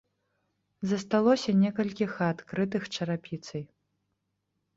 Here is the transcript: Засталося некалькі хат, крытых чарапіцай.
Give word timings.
Засталося 0.93 1.55
некалькі 1.63 2.05
хат, 2.15 2.37
крытых 2.53 2.83
чарапіцай. 2.95 3.63